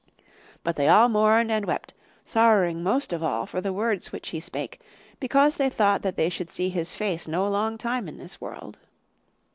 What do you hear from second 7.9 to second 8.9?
in this world.